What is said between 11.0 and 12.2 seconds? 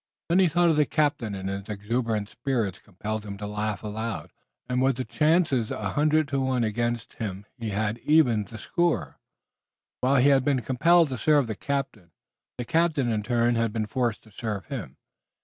to serve the captain,